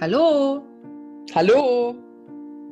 Hallo. 0.00 0.62
Hallo 1.34 1.96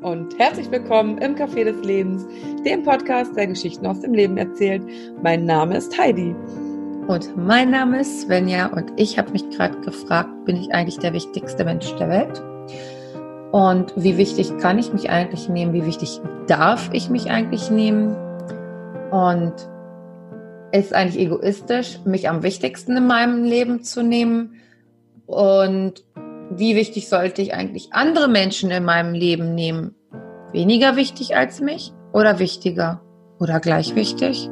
und 0.02 0.38
herzlich 0.38 0.70
willkommen 0.70 1.18
im 1.18 1.34
Café 1.34 1.64
des 1.64 1.84
Lebens, 1.84 2.24
dem 2.64 2.84
Podcast, 2.84 3.36
der 3.36 3.48
Geschichten 3.48 3.84
aus 3.84 3.98
dem 3.98 4.14
Leben 4.14 4.36
erzählt. 4.36 4.84
Mein 5.24 5.44
Name 5.44 5.76
ist 5.76 5.98
Heidi. 5.98 6.36
Und 7.08 7.36
mein 7.36 7.72
Name 7.72 8.02
ist 8.02 8.20
Svenja 8.20 8.66
und 8.66 8.92
ich 8.94 9.18
habe 9.18 9.32
mich 9.32 9.50
gerade 9.50 9.76
gefragt, 9.80 10.44
bin 10.44 10.54
ich 10.54 10.72
eigentlich 10.72 11.00
der 11.00 11.12
wichtigste 11.14 11.64
Mensch 11.64 11.92
der 11.96 12.08
Welt? 12.10 12.40
Und 13.50 13.92
wie 13.96 14.16
wichtig 14.18 14.56
kann 14.58 14.78
ich 14.78 14.92
mich 14.92 15.10
eigentlich 15.10 15.48
nehmen? 15.48 15.72
Wie 15.72 15.84
wichtig 15.84 16.20
darf 16.46 16.90
ich 16.92 17.10
mich 17.10 17.28
eigentlich 17.28 17.72
nehmen? 17.72 18.14
Und 19.10 19.52
ist 20.70 20.94
eigentlich 20.94 21.26
egoistisch, 21.26 21.98
mich 22.04 22.28
am 22.28 22.44
wichtigsten 22.44 22.96
in 22.96 23.08
meinem 23.08 23.42
Leben 23.42 23.82
zu 23.82 24.04
nehmen? 24.04 24.60
Und 25.26 26.04
wie 26.50 26.76
wichtig 26.76 27.08
sollte 27.08 27.42
ich 27.42 27.54
eigentlich 27.54 27.92
andere 27.92 28.28
Menschen 28.28 28.70
in 28.70 28.84
meinem 28.84 29.14
Leben 29.14 29.54
nehmen? 29.54 29.94
Weniger 30.52 30.96
wichtig 30.96 31.36
als 31.36 31.60
mich 31.60 31.92
oder 32.12 32.38
wichtiger 32.38 33.02
oder 33.38 33.60
gleich 33.60 33.94
wichtig? 33.94 34.48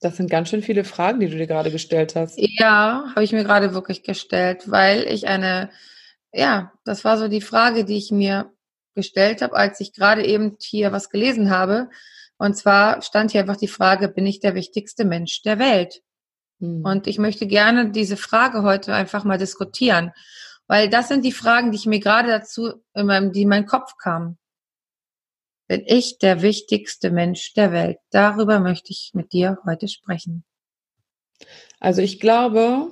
Das 0.00 0.16
sind 0.16 0.30
ganz 0.30 0.48
schön 0.48 0.62
viele 0.62 0.84
Fragen, 0.84 1.18
die 1.18 1.28
du 1.28 1.36
dir 1.36 1.48
gerade 1.48 1.72
gestellt 1.72 2.14
hast. 2.14 2.38
Ja, 2.38 3.06
habe 3.10 3.24
ich 3.24 3.32
mir 3.32 3.42
gerade 3.42 3.74
wirklich 3.74 4.04
gestellt, 4.04 4.70
weil 4.70 5.02
ich 5.02 5.26
eine, 5.26 5.70
ja, 6.32 6.72
das 6.84 7.04
war 7.04 7.18
so 7.18 7.26
die 7.26 7.40
Frage, 7.40 7.84
die 7.84 7.96
ich 7.96 8.12
mir 8.12 8.52
gestellt 8.94 9.42
habe, 9.42 9.56
als 9.56 9.80
ich 9.80 9.92
gerade 9.92 10.24
eben 10.24 10.56
hier 10.60 10.92
was 10.92 11.10
gelesen 11.10 11.50
habe. 11.50 11.88
Und 12.36 12.56
zwar 12.56 13.02
stand 13.02 13.32
hier 13.32 13.40
einfach 13.40 13.56
die 13.56 13.66
Frage, 13.66 14.08
bin 14.08 14.26
ich 14.26 14.38
der 14.38 14.54
wichtigste 14.54 15.04
Mensch 15.04 15.42
der 15.42 15.58
Welt? 15.58 16.02
Mhm. 16.58 16.84
Und 16.84 17.06
ich 17.06 17.18
möchte 17.18 17.46
gerne 17.46 17.90
diese 17.90 18.16
Frage 18.16 18.62
heute 18.62 18.94
einfach 18.94 19.24
mal 19.24 19.38
diskutieren, 19.38 20.12
weil 20.66 20.88
das 20.88 21.08
sind 21.08 21.24
die 21.24 21.32
Fragen, 21.32 21.70
die 21.70 21.78
ich 21.78 21.86
mir 21.86 22.00
gerade 22.00 22.28
dazu 22.28 22.82
in 22.94 23.06
meinem, 23.06 23.32
die 23.32 23.42
in 23.42 23.48
meinen 23.48 23.66
Kopf 23.66 23.96
kamen. 23.96 24.38
Bin 25.66 25.82
ich 25.86 26.18
der 26.18 26.42
wichtigste 26.42 27.10
Mensch 27.10 27.52
der 27.54 27.72
Welt? 27.72 27.98
Darüber 28.10 28.58
möchte 28.60 28.90
ich 28.90 29.10
mit 29.12 29.32
dir 29.32 29.58
heute 29.66 29.88
sprechen. 29.88 30.44
Also 31.78 32.00
ich 32.02 32.20
glaube, 32.20 32.90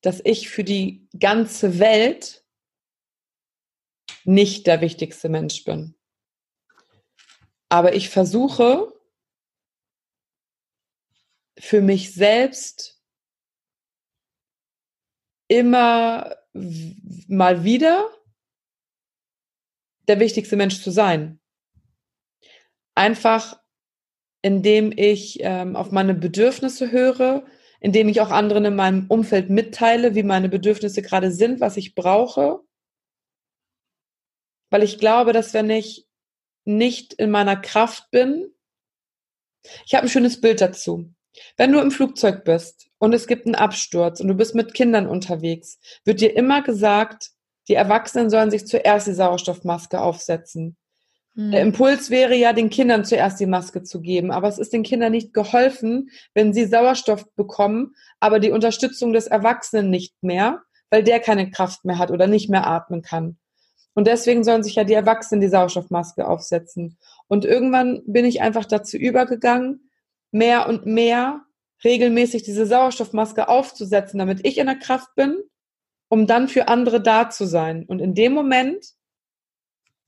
dass 0.00 0.20
ich 0.24 0.48
für 0.48 0.64
die 0.64 1.06
ganze 1.18 1.78
Welt 1.78 2.44
nicht 4.24 4.66
der 4.66 4.80
wichtigste 4.80 5.28
Mensch 5.28 5.64
bin. 5.64 5.94
Aber 7.68 7.94
ich 7.94 8.08
versuche, 8.08 8.93
für 11.64 11.80
mich 11.80 12.12
selbst 12.12 13.02
immer 15.48 16.36
mal 16.52 17.64
wieder 17.64 18.10
der 20.06 20.20
wichtigste 20.20 20.56
Mensch 20.56 20.82
zu 20.82 20.90
sein. 20.90 21.40
Einfach 22.94 23.60
indem 24.42 24.92
ich 24.94 25.38
ähm, 25.40 25.74
auf 25.74 25.90
meine 25.90 26.12
Bedürfnisse 26.12 26.92
höre, 26.92 27.46
indem 27.80 28.10
ich 28.10 28.20
auch 28.20 28.30
anderen 28.30 28.66
in 28.66 28.76
meinem 28.76 29.06
Umfeld 29.08 29.48
mitteile, 29.48 30.14
wie 30.14 30.22
meine 30.22 30.50
Bedürfnisse 30.50 31.00
gerade 31.00 31.30
sind, 31.30 31.60
was 31.60 31.78
ich 31.78 31.94
brauche. 31.94 32.60
Weil 34.70 34.82
ich 34.82 34.98
glaube, 34.98 35.32
dass 35.32 35.54
wenn 35.54 35.70
ich 35.70 36.06
nicht 36.66 37.14
in 37.14 37.30
meiner 37.30 37.56
Kraft 37.56 38.10
bin, 38.10 38.54
ich 39.86 39.94
habe 39.94 40.06
ein 40.06 40.10
schönes 40.10 40.42
Bild 40.42 40.60
dazu. 40.60 41.14
Wenn 41.56 41.72
du 41.72 41.80
im 41.80 41.90
Flugzeug 41.90 42.44
bist 42.44 42.88
und 42.98 43.12
es 43.12 43.26
gibt 43.26 43.46
einen 43.46 43.54
Absturz 43.54 44.20
und 44.20 44.28
du 44.28 44.34
bist 44.34 44.54
mit 44.54 44.74
Kindern 44.74 45.06
unterwegs, 45.06 45.78
wird 46.04 46.20
dir 46.20 46.36
immer 46.36 46.62
gesagt, 46.62 47.30
die 47.68 47.74
Erwachsenen 47.74 48.30
sollen 48.30 48.50
sich 48.50 48.66
zuerst 48.66 49.06
die 49.06 49.14
Sauerstoffmaske 49.14 50.00
aufsetzen. 50.00 50.76
Mhm. 51.34 51.50
Der 51.50 51.62
Impuls 51.62 52.10
wäre 52.10 52.34
ja, 52.34 52.52
den 52.52 52.70
Kindern 52.70 53.04
zuerst 53.04 53.40
die 53.40 53.46
Maske 53.46 53.82
zu 53.82 54.00
geben, 54.00 54.30
aber 54.30 54.48
es 54.48 54.58
ist 54.58 54.72
den 54.72 54.82
Kindern 54.82 55.12
nicht 55.12 55.32
geholfen, 55.32 56.10
wenn 56.34 56.52
sie 56.52 56.66
Sauerstoff 56.66 57.24
bekommen, 57.34 57.94
aber 58.20 58.38
die 58.38 58.50
Unterstützung 58.50 59.12
des 59.12 59.26
Erwachsenen 59.26 59.90
nicht 59.90 60.14
mehr, 60.22 60.62
weil 60.90 61.02
der 61.02 61.20
keine 61.20 61.50
Kraft 61.50 61.84
mehr 61.84 61.98
hat 61.98 62.10
oder 62.10 62.26
nicht 62.26 62.50
mehr 62.50 62.66
atmen 62.66 63.02
kann. 63.02 63.38
Und 63.94 64.06
deswegen 64.06 64.42
sollen 64.44 64.62
sich 64.62 64.74
ja 64.74 64.84
die 64.84 64.94
Erwachsenen 64.94 65.40
die 65.40 65.48
Sauerstoffmaske 65.48 66.26
aufsetzen. 66.26 66.98
Und 67.28 67.44
irgendwann 67.44 68.02
bin 68.06 68.24
ich 68.24 68.42
einfach 68.42 68.64
dazu 68.64 68.96
übergegangen, 68.96 69.88
mehr 70.34 70.68
und 70.68 70.84
mehr 70.84 71.42
regelmäßig 71.84 72.42
diese 72.42 72.66
Sauerstoffmaske 72.66 73.48
aufzusetzen, 73.48 74.18
damit 74.18 74.46
ich 74.46 74.58
in 74.58 74.66
der 74.66 74.78
Kraft 74.78 75.14
bin, 75.14 75.36
um 76.08 76.26
dann 76.26 76.48
für 76.48 76.68
andere 76.68 77.00
da 77.00 77.30
zu 77.30 77.46
sein. 77.46 77.84
Und 77.86 78.00
in 78.00 78.14
dem 78.14 78.32
Moment 78.32 78.84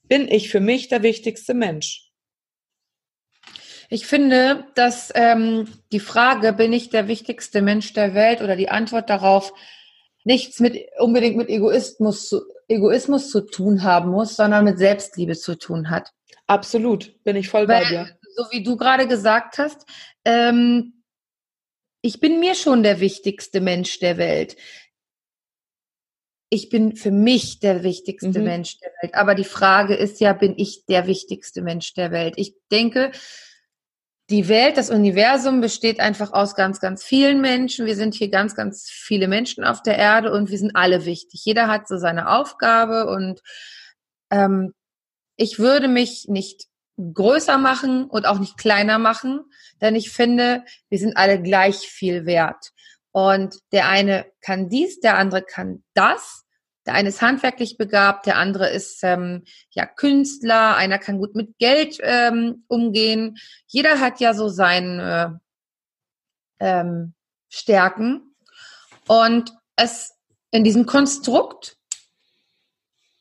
bin 0.02 0.28
ich 0.28 0.50
für 0.50 0.60
mich 0.60 0.88
der 0.88 1.02
wichtigste 1.02 1.54
Mensch. 1.54 2.10
Ich 3.88 4.06
finde, 4.06 4.66
dass 4.74 5.12
ähm, 5.14 5.68
die 5.92 6.00
Frage, 6.00 6.52
bin 6.52 6.72
ich 6.72 6.90
der 6.90 7.06
wichtigste 7.06 7.62
Mensch 7.62 7.92
der 7.92 8.14
Welt 8.14 8.42
oder 8.42 8.56
die 8.56 8.68
Antwort 8.68 9.08
darauf 9.08 9.52
nichts 10.24 10.58
mit 10.58 10.76
unbedingt 10.98 11.36
mit 11.36 11.48
Egoismus 11.48 12.28
zu, 12.28 12.40
Egoismus 12.66 13.30
zu 13.30 13.42
tun 13.42 13.84
haben 13.84 14.10
muss, 14.10 14.34
sondern 14.34 14.64
mit 14.64 14.78
Selbstliebe 14.78 15.36
zu 15.36 15.56
tun 15.56 15.88
hat. 15.88 16.12
Absolut, 16.48 17.22
bin 17.22 17.36
ich 17.36 17.48
voll 17.48 17.68
Weil, 17.68 17.82
bei 17.82 17.88
dir. 17.88 18.15
So 18.36 18.44
wie 18.50 18.62
du 18.62 18.76
gerade 18.76 19.08
gesagt 19.08 19.58
hast, 19.58 19.86
ähm, 20.24 21.02
ich 22.02 22.20
bin 22.20 22.38
mir 22.38 22.54
schon 22.54 22.82
der 22.82 23.00
wichtigste 23.00 23.60
Mensch 23.60 23.98
der 23.98 24.18
Welt. 24.18 24.56
Ich 26.50 26.68
bin 26.68 26.94
für 26.94 27.10
mich 27.10 27.58
der 27.60 27.82
wichtigste 27.82 28.38
mhm. 28.38 28.44
Mensch 28.44 28.78
der 28.78 28.90
Welt. 29.00 29.14
Aber 29.14 29.34
die 29.34 29.44
Frage 29.44 29.94
ist 29.94 30.20
ja, 30.20 30.32
bin 30.32 30.54
ich 30.56 30.84
der 30.86 31.06
wichtigste 31.06 31.62
Mensch 31.62 31.94
der 31.94 32.12
Welt? 32.12 32.34
Ich 32.36 32.54
denke, 32.70 33.10
die 34.28 34.48
Welt, 34.48 34.76
das 34.76 34.90
Universum 34.90 35.60
besteht 35.60 35.98
einfach 35.98 36.32
aus 36.32 36.54
ganz, 36.54 36.78
ganz 36.80 37.02
vielen 37.02 37.40
Menschen. 37.40 37.86
Wir 37.86 37.96
sind 37.96 38.14
hier 38.14 38.28
ganz, 38.28 38.54
ganz 38.54 38.90
viele 38.90 39.28
Menschen 39.28 39.64
auf 39.64 39.82
der 39.82 39.96
Erde 39.96 40.32
und 40.32 40.50
wir 40.50 40.58
sind 40.58 40.76
alle 40.76 41.06
wichtig. 41.06 41.44
Jeder 41.44 41.68
hat 41.68 41.88
so 41.88 41.96
seine 41.96 42.28
Aufgabe 42.30 43.06
und 43.06 43.40
ähm, 44.30 44.74
ich 45.36 45.58
würde 45.58 45.88
mich 45.88 46.26
nicht 46.28 46.66
größer 46.96 47.58
machen 47.58 48.04
und 48.04 48.26
auch 48.26 48.38
nicht 48.38 48.56
kleiner 48.56 48.98
machen, 48.98 49.40
denn 49.80 49.94
ich 49.94 50.10
finde, 50.10 50.64
wir 50.88 50.98
sind 50.98 51.16
alle 51.16 51.40
gleich 51.40 51.76
viel 51.88 52.26
wert. 52.26 52.72
Und 53.12 53.56
der 53.72 53.88
eine 53.88 54.26
kann 54.40 54.68
dies, 54.68 55.00
der 55.00 55.16
andere 55.16 55.42
kann 55.42 55.84
das. 55.94 56.44
Der 56.86 56.94
eine 56.94 57.08
ist 57.08 57.22
handwerklich 57.22 57.76
begabt, 57.76 58.26
der 58.26 58.36
andere 58.36 58.70
ist 58.70 59.02
ähm, 59.02 59.44
ja 59.70 59.86
Künstler, 59.86 60.76
einer 60.76 60.98
kann 60.98 61.18
gut 61.18 61.34
mit 61.34 61.58
Geld 61.58 61.98
ähm, 62.00 62.64
umgehen. 62.68 63.36
Jeder 63.66 64.00
hat 64.00 64.20
ja 64.20 64.34
so 64.34 64.48
seine 64.48 65.40
ähm, 66.60 67.14
Stärken. 67.48 68.34
Und 69.08 69.52
es 69.76 70.14
in 70.50 70.64
diesem 70.64 70.86
Konstrukt 70.86 71.76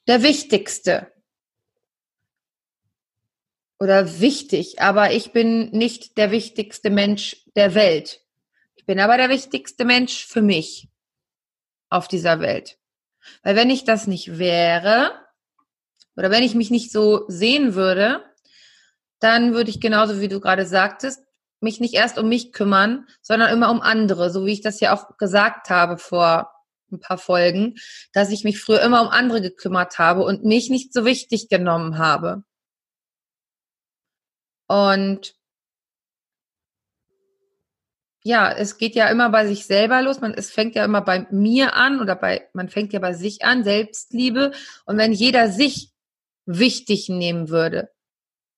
der 0.08 0.24
wichtigste 0.24 1.12
oder 3.80 4.20
wichtig, 4.20 4.82
aber 4.82 5.12
ich 5.12 5.32
bin 5.32 5.72
nicht 5.72 6.18
der 6.18 6.32
wichtigste 6.32 6.90
Mensch 6.90 7.44
der 7.56 7.76
Welt. 7.76 8.22
Ich 8.76 8.86
bin 8.86 9.00
aber 9.00 9.18
der 9.18 9.30
wichtigste 9.30 9.86
Mensch 9.86 10.26
für 10.26 10.42
mich 10.42 10.88
auf 11.90 12.08
dieser 12.08 12.40
Welt. 12.40 12.78
Weil 13.44 13.56
wenn 13.56 13.70
ich 13.70 13.84
das 13.84 14.08
nicht 14.08 14.38
wäre, 14.38 15.12
oder 16.16 16.32
wenn 16.32 16.44
ich 16.44 16.56
mich 16.56 16.72
nicht 16.72 16.92
so 16.92 17.26
sehen 17.28 17.76
würde, 17.76 18.24
dann 19.20 19.54
würde 19.54 19.70
ich 19.70 19.82
genauso 19.82 20.22
wie 20.22 20.28
du 20.28 20.40
gerade 20.40 20.66
sagtest, 20.66 21.22
mich 21.60 21.80
nicht 21.80 21.94
erst 21.94 22.18
um 22.18 22.30
mich 22.30 22.54
kümmern, 22.54 23.08
sondern 23.22 23.52
immer 23.52 23.72
um 23.72 23.82
andere, 23.82 24.30
so 24.30 24.46
wie 24.46 24.54
ich 24.54 24.62
das 24.62 24.80
ja 24.80 24.94
auch 24.94 25.18
gesagt 25.18 25.70
habe 25.70 25.98
vor 25.98 26.52
ein 26.92 27.00
paar 27.00 27.18
Folgen, 27.18 27.76
dass 28.14 28.30
ich 28.30 28.44
mich 28.44 28.60
früher 28.60 28.82
immer 28.82 29.02
um 29.02 29.08
andere 29.08 29.42
gekümmert 29.42 29.98
habe 29.98 30.24
und 30.24 30.44
mich 30.44 30.70
nicht 30.70 30.94
so 30.94 31.06
wichtig 31.06 31.50
genommen 31.50 31.98
habe. 31.98 32.44
Und 34.68 35.36
ja, 38.24 38.52
es 38.52 38.78
geht 38.80 38.96
ja 38.96 39.08
immer 39.10 39.30
bei 39.30 39.46
sich 39.46 39.66
selber 39.68 40.02
los. 40.02 40.20
Man, 40.20 40.34
es 40.34 40.50
fängt 40.50 40.74
ja 40.76 40.84
immer 40.84 41.02
bei 41.02 41.28
mir 41.30 41.76
an 41.76 42.02
oder 42.02 42.16
bei, 42.16 42.50
man 42.54 42.70
fängt 42.70 42.92
ja 42.92 43.00
bei 43.00 43.14
sich 43.14 43.46
an, 43.46 43.64
Selbstliebe. 43.64 44.52
Und 44.86 44.98
wenn 44.98 45.14
jeder 45.14 45.50
sich 45.52 45.92
wichtig 46.48 47.08
nehmen 47.08 47.50
würde, 47.50 47.92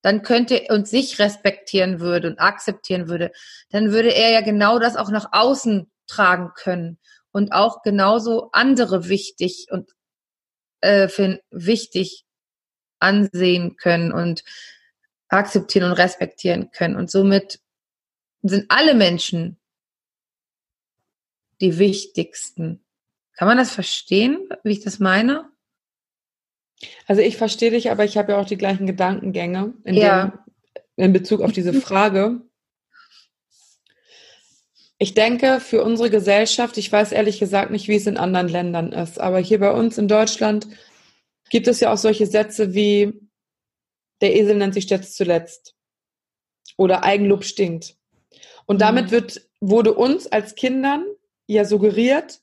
dann 0.01 0.21
könnte 0.21 0.67
und 0.69 0.87
sich 0.87 1.19
respektieren 1.19 1.99
würde 1.99 2.29
und 2.29 2.39
akzeptieren 2.39 3.09
würde, 3.09 3.31
dann 3.69 3.91
würde 3.91 4.13
er 4.13 4.31
ja 4.31 4.41
genau 4.41 4.79
das 4.79 4.95
auch 4.95 5.09
nach 5.09 5.29
außen 5.33 5.91
tragen 6.07 6.51
können 6.55 6.97
und 7.31 7.51
auch 7.51 7.81
genauso 7.81 8.49
andere 8.53 9.09
wichtig 9.09 9.67
und 9.69 9.91
äh, 10.79 11.09
für 11.09 11.41
wichtig 11.51 12.23
ansehen 12.99 13.75
können 13.75 14.13
und 14.13 14.43
akzeptieren 15.29 15.85
und 15.91 15.97
respektieren 15.97 16.71
können. 16.71 16.95
Und 16.95 17.11
somit 17.11 17.59
sind 18.43 18.65
alle 18.69 18.93
Menschen 18.93 19.57
die 21.59 21.77
wichtigsten 21.79 22.83
Kann 23.33 23.47
man 23.47 23.57
das 23.57 23.71
verstehen, 23.71 24.49
wie 24.63 24.71
ich 24.71 24.83
das 24.83 24.99
meine? 24.99 25.49
Also 27.07 27.21
ich 27.21 27.37
verstehe 27.37 27.71
dich, 27.71 27.91
aber 27.91 28.03
ich 28.03 28.17
habe 28.17 28.31
ja 28.33 28.39
auch 28.39 28.45
die 28.45 28.57
gleichen 28.57 28.87
Gedankengänge 28.87 29.73
in, 29.83 29.95
Ja. 29.95 30.25
dem, 30.27 30.39
in 31.05 31.13
Bezug 31.13 31.41
auf 31.41 31.51
diese 31.51 31.73
Frage. 31.81 32.41
Ich 34.99 35.13
denke, 35.13 35.59
für 35.59 35.83
unsere 35.83 36.09
Gesellschaft, 36.09 36.77
ich 36.77 36.91
weiß 36.91 37.11
ehrlich 37.11 37.39
gesagt 37.39 37.69
nicht, 37.69 37.87
wie 37.87 37.95
es 37.95 38.07
in 38.07 38.17
anderen 38.17 38.47
Ländern 38.47 38.91
ist, 38.91 39.19
aber 39.19 39.37
hier 39.39 39.59
bei 39.59 39.71
uns 39.71 39.97
in 39.99 40.07
Deutschland 40.07 40.67
gibt 41.51 41.67
es 41.67 41.79
ja 41.79 41.93
auch 41.93 41.97
solche 41.97 42.25
Sätze 42.25 42.73
wie, 42.73 43.13
der 44.21 44.35
Esel 44.35 44.55
nennt 44.55 44.73
sich 44.73 44.85
stets 44.85 45.15
zuletzt 45.15 45.75
oder 46.77 47.03
Eigenlob 47.03 47.43
stinkt. 47.43 47.97
Und 48.65 48.81
damit 48.81 49.07
Mhm. 49.07 49.11
wird, 49.11 49.49
wurde 49.61 49.93
uns 49.93 50.27
als 50.27 50.55
Kindern 50.55 51.05
ja 51.47 51.65
suggeriert, 51.65 52.41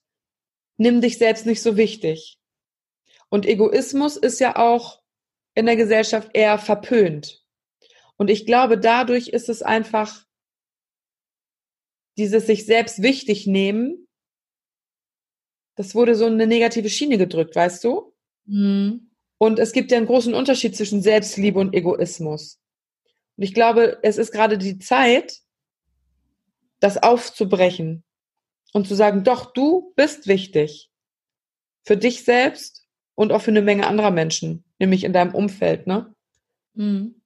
nimm 0.76 1.00
dich 1.00 1.18
selbst 1.18 1.46
nicht 1.46 1.62
so 1.62 1.76
wichtig. 1.76 2.38
Und 3.28 3.46
Egoismus 3.46 4.16
ist 4.16 4.40
ja 4.40 4.56
auch 4.56 5.02
in 5.54 5.66
der 5.66 5.76
Gesellschaft 5.76 6.30
eher 6.34 6.58
verpönt. 6.58 7.44
Und 8.16 8.30
ich 8.30 8.46
glaube, 8.46 8.78
dadurch 8.78 9.28
ist 9.28 9.48
es 9.48 9.62
einfach 9.62 10.24
dieses 12.16 12.46
sich 12.46 12.64
selbst 12.64 13.02
wichtig 13.02 13.46
nehmen, 13.46 14.06
das 15.76 15.94
wurde 15.96 16.14
so 16.14 16.26
in 16.26 16.34
eine 16.34 16.46
negative 16.46 16.88
Schiene 16.88 17.18
gedrückt, 17.18 17.56
weißt 17.56 17.82
du? 17.82 18.14
Mhm. 18.46 19.10
Und 19.38 19.58
es 19.58 19.72
gibt 19.72 19.90
ja 19.90 19.98
einen 19.98 20.06
großen 20.06 20.34
Unterschied 20.34 20.76
zwischen 20.76 21.02
Selbstliebe 21.02 21.58
und 21.58 21.74
Egoismus. 21.74 22.60
Und 23.36 23.44
ich 23.44 23.54
glaube, 23.54 23.98
es 24.02 24.16
ist 24.16 24.32
gerade 24.32 24.58
die 24.58 24.78
Zeit, 24.78 25.40
das 26.80 27.02
aufzubrechen 27.02 28.04
und 28.72 28.86
zu 28.86 28.94
sagen, 28.94 29.24
doch, 29.24 29.52
du 29.52 29.92
bist 29.96 30.26
wichtig. 30.26 30.90
Für 31.84 31.96
dich 31.96 32.24
selbst 32.24 32.86
und 33.14 33.32
auch 33.32 33.42
für 33.42 33.50
eine 33.50 33.62
Menge 33.62 33.86
anderer 33.86 34.10
Menschen, 34.10 34.64
nämlich 34.78 35.04
in 35.04 35.12
deinem 35.12 35.34
Umfeld, 35.34 35.86
ne? 35.86 36.14
Mhm. 36.74 37.20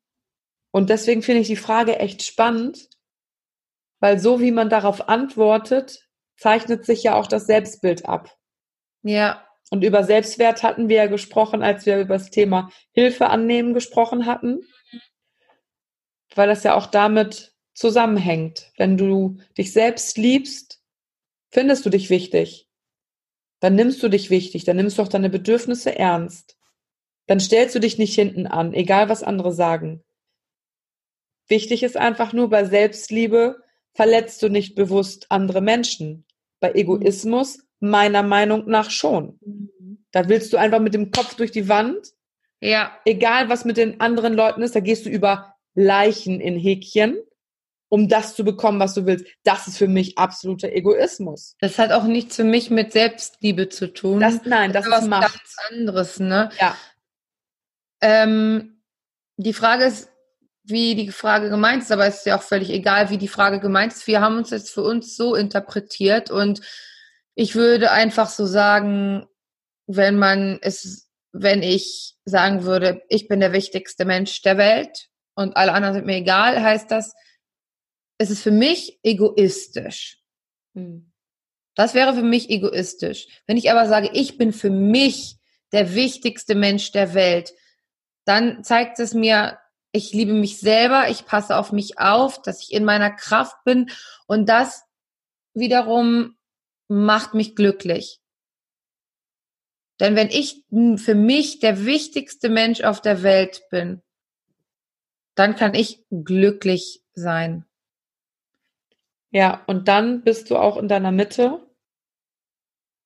Und 0.70 0.90
deswegen 0.90 1.22
finde 1.22 1.40
ich 1.40 1.48
die 1.48 1.56
Frage 1.56 1.98
echt 1.98 2.22
spannend, 2.22 2.88
weil 4.00 4.18
so 4.18 4.40
wie 4.40 4.52
man 4.52 4.68
darauf 4.68 5.08
antwortet, 5.08 6.08
zeichnet 6.36 6.84
sich 6.84 7.02
ja 7.02 7.14
auch 7.14 7.26
das 7.26 7.46
Selbstbild 7.46 8.06
ab. 8.06 8.36
Ja, 9.02 9.47
Und 9.70 9.84
über 9.84 10.04
Selbstwert 10.04 10.62
hatten 10.62 10.88
wir 10.88 10.96
ja 10.96 11.06
gesprochen, 11.06 11.62
als 11.62 11.84
wir 11.84 12.00
über 12.00 12.14
das 12.14 12.30
Thema 12.30 12.70
Hilfe 12.92 13.28
annehmen 13.28 13.74
gesprochen 13.74 14.26
hatten, 14.26 14.60
weil 16.34 16.48
das 16.48 16.64
ja 16.64 16.74
auch 16.74 16.86
damit 16.86 17.54
zusammenhängt. 17.74 18.72
Wenn 18.76 18.96
du 18.96 19.38
dich 19.56 19.72
selbst 19.72 20.16
liebst, 20.16 20.82
findest 21.50 21.84
du 21.84 21.90
dich 21.90 22.10
wichtig. 22.10 22.68
Dann 23.60 23.74
nimmst 23.74 24.02
du 24.02 24.08
dich 24.08 24.30
wichtig, 24.30 24.64
dann 24.64 24.76
nimmst 24.76 24.98
du 24.98 25.02
auch 25.02 25.08
deine 25.08 25.30
Bedürfnisse 25.30 25.96
ernst. 25.96 26.56
Dann 27.26 27.40
stellst 27.40 27.74
du 27.74 27.80
dich 27.80 27.98
nicht 27.98 28.14
hinten 28.14 28.46
an, 28.46 28.72
egal 28.72 29.08
was 29.08 29.22
andere 29.22 29.52
sagen. 29.52 30.02
Wichtig 31.46 31.82
ist 31.82 31.96
einfach 31.96 32.32
nur, 32.32 32.50
bei 32.50 32.64
Selbstliebe 32.64 33.62
verletzt 33.92 34.42
du 34.42 34.48
nicht 34.48 34.74
bewusst 34.74 35.26
andere 35.30 35.60
Menschen. 35.60 36.24
Bei 36.60 36.72
Egoismus 36.72 37.58
meiner 37.80 38.22
Meinung 38.22 38.68
nach 38.68 38.90
schon. 38.90 39.38
Da 40.12 40.28
willst 40.28 40.52
du 40.52 40.56
einfach 40.56 40.80
mit 40.80 40.94
dem 40.94 41.10
Kopf 41.10 41.34
durch 41.34 41.50
die 41.50 41.68
Wand, 41.68 42.12
ja, 42.60 42.92
egal 43.04 43.48
was 43.48 43.64
mit 43.64 43.76
den 43.76 44.00
anderen 44.00 44.34
Leuten 44.34 44.62
ist, 44.62 44.74
da 44.74 44.80
gehst 44.80 45.06
du 45.06 45.10
über 45.10 45.54
Leichen 45.74 46.40
in 46.40 46.58
Häkchen, 46.58 47.16
um 47.88 48.08
das 48.08 48.34
zu 48.34 48.44
bekommen, 48.44 48.80
was 48.80 48.94
du 48.94 49.06
willst. 49.06 49.26
Das 49.44 49.68
ist 49.68 49.78
für 49.78 49.86
mich 49.86 50.18
absoluter 50.18 50.72
Egoismus. 50.72 51.56
das 51.60 51.78
hat 51.78 51.92
auch 51.92 52.04
nichts 52.04 52.36
für 52.36 52.44
mich 52.44 52.70
mit 52.70 52.92
Selbstliebe 52.92 53.68
zu 53.68 53.92
tun. 53.92 54.20
Das, 54.20 54.44
nein, 54.44 54.72
das 54.72 54.86
ist 54.86 54.90
was 54.90 55.02
ist 55.02 55.08
Macht. 55.08 55.34
ganz 55.34 55.56
anderes, 55.70 56.20
ne? 56.20 56.50
Ja. 56.60 56.76
Ähm, 58.00 58.82
die 59.36 59.52
Frage 59.52 59.84
ist, 59.84 60.10
wie 60.64 60.94
die 60.94 61.10
Frage 61.12 61.48
gemeint 61.48 61.82
ist, 61.82 61.92
aber 61.92 62.06
es 62.06 62.18
ist 62.18 62.26
ja 62.26 62.36
auch 62.36 62.42
völlig 62.42 62.70
egal, 62.70 63.08
wie 63.10 63.18
die 63.18 63.28
Frage 63.28 63.60
gemeint 63.60 63.92
ist. 63.92 64.06
Wir 64.06 64.20
haben 64.20 64.36
uns 64.36 64.50
jetzt 64.50 64.70
für 64.70 64.82
uns 64.82 65.16
so 65.16 65.34
interpretiert 65.34 66.30
und 66.30 66.60
ich 67.38 67.54
würde 67.54 67.92
einfach 67.92 68.28
so 68.28 68.46
sagen, 68.46 69.24
wenn 69.86 70.18
man 70.18 70.58
es, 70.60 71.08
wenn 71.30 71.62
ich 71.62 72.16
sagen 72.24 72.64
würde, 72.64 73.00
ich 73.08 73.28
bin 73.28 73.38
der 73.38 73.52
wichtigste 73.52 74.04
Mensch 74.04 74.42
der 74.42 74.58
Welt 74.58 75.08
und 75.36 75.56
alle 75.56 75.72
anderen 75.72 75.94
sind 75.94 76.06
mir 76.06 76.16
egal, 76.16 76.60
heißt 76.60 76.90
das, 76.90 77.14
es 78.18 78.30
ist 78.30 78.42
für 78.42 78.50
mich 78.50 78.98
egoistisch. 79.04 80.20
Hm. 80.74 81.12
Das 81.76 81.94
wäre 81.94 82.12
für 82.12 82.24
mich 82.24 82.50
egoistisch. 82.50 83.28
Wenn 83.46 83.56
ich 83.56 83.70
aber 83.70 83.86
sage, 83.86 84.10
ich 84.14 84.36
bin 84.36 84.52
für 84.52 84.70
mich 84.70 85.36
der 85.70 85.94
wichtigste 85.94 86.56
Mensch 86.56 86.90
der 86.90 87.14
Welt, 87.14 87.54
dann 88.24 88.64
zeigt 88.64 88.98
es 88.98 89.14
mir, 89.14 89.60
ich 89.92 90.12
liebe 90.12 90.32
mich 90.32 90.58
selber, 90.58 91.08
ich 91.08 91.24
passe 91.24 91.56
auf 91.56 91.70
mich 91.70 92.00
auf, 92.00 92.42
dass 92.42 92.64
ich 92.64 92.72
in 92.72 92.84
meiner 92.84 93.12
Kraft 93.12 93.62
bin 93.64 93.92
und 94.26 94.48
das 94.48 94.82
wiederum 95.54 96.34
macht 96.88 97.34
mich 97.34 97.54
glücklich. 97.54 98.20
Denn 100.00 100.16
wenn 100.16 100.28
ich 100.28 100.64
für 100.70 101.14
mich 101.14 101.58
der 101.58 101.84
wichtigste 101.84 102.48
Mensch 102.48 102.82
auf 102.82 103.00
der 103.00 103.22
Welt 103.22 103.62
bin, 103.70 104.02
dann 105.34 105.56
kann 105.56 105.74
ich 105.74 106.04
glücklich 106.10 107.02
sein. 107.14 107.64
Ja, 109.30 109.62
und 109.66 109.88
dann 109.88 110.22
bist 110.22 110.50
du 110.50 110.56
auch 110.56 110.76
in 110.76 110.88
deiner 110.88 111.12
Mitte, 111.12 111.66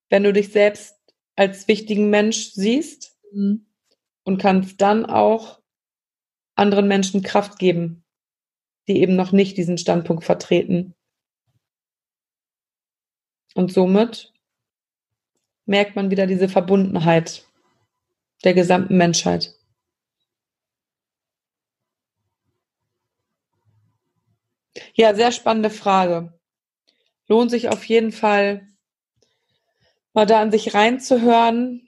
wenn 0.09 0.23
du 0.23 0.31
dich 0.31 0.51
selbst 0.51 0.95
als 1.35 1.67
wichtigen 1.67 2.09
Mensch 2.09 2.51
siehst 2.51 3.17
und 3.31 4.37
kannst 4.39 4.79
dann 4.81 5.05
auch 5.05 5.61
anderen 6.55 6.87
Menschen 6.87 7.23
Kraft 7.23 7.57
geben, 7.57 8.05
die 8.87 9.01
eben 9.01 9.15
noch 9.15 9.31
nicht 9.31 9.57
diesen 9.57 9.77
Standpunkt 9.77 10.23
vertreten. 10.23 10.95
Und 13.53 13.71
somit 13.71 14.33
merkt 15.65 15.95
man 15.95 16.11
wieder 16.11 16.27
diese 16.27 16.49
Verbundenheit 16.49 17.45
der 18.43 18.53
gesamten 18.53 18.97
Menschheit. 18.97 19.55
Ja, 24.95 25.13
sehr 25.13 25.31
spannende 25.31 25.69
Frage. 25.69 26.33
Lohnt 27.27 27.51
sich 27.51 27.69
auf 27.69 27.85
jeden 27.85 28.11
Fall, 28.11 28.67
mal 30.13 30.25
da 30.25 30.41
an 30.41 30.51
sich 30.51 30.73
reinzuhören, 30.73 31.87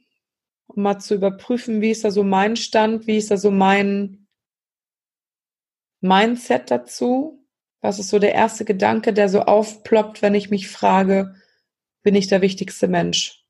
um 0.67 0.83
mal 0.83 0.99
zu 0.99 1.15
überprüfen, 1.15 1.81
wie 1.81 1.91
ist 1.91 2.03
da 2.03 2.11
so 2.11 2.23
mein 2.23 2.55
Stand, 2.55 3.07
wie 3.07 3.17
ist 3.17 3.31
da 3.31 3.37
so 3.37 3.51
mein 3.51 4.27
Mindset 6.01 6.71
dazu. 6.71 7.43
Was 7.81 7.99
ist 7.99 8.09
so 8.09 8.17
der 8.17 8.33
erste 8.33 8.65
Gedanke, 8.65 9.13
der 9.13 9.29
so 9.29 9.41
aufploppt, 9.41 10.21
wenn 10.21 10.33
ich 10.33 10.49
mich 10.49 10.67
frage, 10.69 11.35
bin 12.05 12.15
ich 12.15 12.27
der 12.27 12.41
wichtigste 12.41 12.87
Mensch 12.87 13.43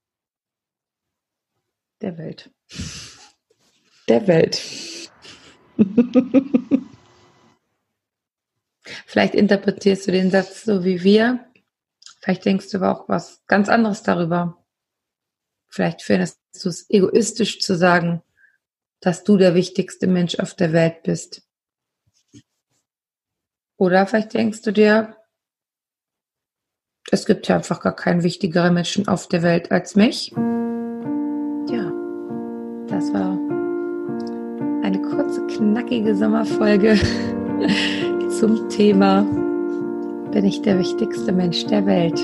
Der 2.00 2.18
Welt. 2.18 2.50
der 4.08 4.28
Welt? 4.28 4.62
Vielleicht 9.06 9.36
interpretierst 9.36 10.08
du 10.08 10.14
den 10.14 10.32
Satz 10.32 10.64
so 10.64 10.86
wie 10.86 11.04
wir. 11.04 11.46
Vielleicht 12.22 12.46
denkst 12.46 12.70
du 12.70 12.78
aber 12.78 12.98
auch 12.98 13.10
was 13.10 13.46
ganz 13.48 13.68
anderes 13.68 14.04
darüber. 14.04 14.64
Vielleicht 15.68 16.02
findest 16.02 16.40
du 16.64 16.70
es 16.70 16.90
egoistisch 16.90 17.60
zu 17.60 17.76
sagen, 17.76 18.24
dass 19.02 19.26
du 19.26 19.36
der 19.36 19.54
wichtigste 19.54 20.08
Mensch 20.08 20.40
auf 20.40 20.54
der 20.54 20.72
Welt 20.72 21.04
bist. 21.04 21.46
Oder 23.76 24.08
vielleicht 24.08 24.34
denkst 24.34 24.62
du 24.62 24.72
dir, 24.72 25.18
es 27.12 27.26
gibt 27.26 27.48
ja 27.48 27.56
einfach 27.56 27.82
gar 27.82 27.96
keinen 27.96 28.24
wichtigeren 28.24 28.74
Menschen 28.74 29.08
auf 29.08 29.28
der 29.28 29.44
Welt 29.44 29.72
als 29.72 29.96
mich. 29.96 30.32
Ja, 31.70 31.92
das 32.88 33.14
war 33.14 33.38
eine 34.84 35.02
kurze, 35.02 35.46
knackige 35.48 36.16
Sommerfolge 36.16 36.98
zum 38.40 38.70
Thema 38.70 39.22
Bin 40.32 40.46
ich 40.46 40.62
der 40.62 40.80
wichtigste 40.80 41.32
Mensch 41.32 41.66
der 41.68 41.86
Welt? 41.86 42.20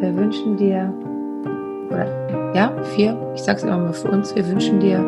Wir 0.00 0.16
wünschen 0.16 0.56
dir, 0.56 0.92
oder 1.90 2.52
ja, 2.54 2.72
wir, 2.96 3.32
ich 3.34 3.42
sag's 3.42 3.62
immer 3.62 3.78
mal 3.78 3.92
für 3.92 4.10
uns, 4.10 4.34
wir 4.34 4.46
wünschen 4.48 4.80
dir 4.80 4.98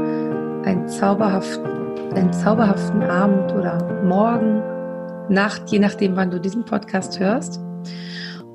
einen 0.64 0.88
zauberhaften, 0.88 1.66
einen 2.14 2.32
zauberhaften 2.32 3.02
Abend 3.02 3.52
oder 3.52 3.78
Morgen, 4.04 4.62
Nacht, 5.28 5.70
je 5.70 5.78
nachdem, 5.78 6.16
wann 6.16 6.30
du 6.30 6.40
diesen 6.40 6.64
Podcast 6.64 7.18
hörst. 7.18 7.60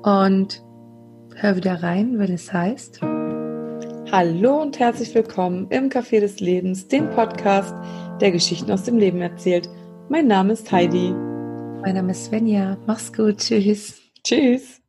Und 0.02 0.62
hör 1.36 1.56
wieder 1.56 1.82
rein, 1.82 2.18
wenn 2.18 2.32
es 2.32 2.52
heißt. 2.52 3.00
Hallo 4.10 4.62
und 4.62 4.78
herzlich 4.78 5.14
willkommen 5.14 5.66
im 5.70 5.88
Café 5.88 6.20
des 6.20 6.40
Lebens, 6.40 6.88
dem 6.88 7.10
Podcast, 7.10 7.74
der 8.20 8.30
Geschichten 8.30 8.70
aus 8.70 8.84
dem 8.84 8.98
Leben 8.98 9.20
erzählt. 9.20 9.68
Mein 10.08 10.26
Name 10.26 10.54
ist 10.54 10.70
Heidi. 10.72 11.12
Mein 11.82 11.94
Name 11.94 12.12
ist 12.12 12.26
Svenja. 12.26 12.76
Mach's 12.86 13.12
gut. 13.12 13.38
Tschüss. 13.38 14.00
Tschüss. 14.24 14.81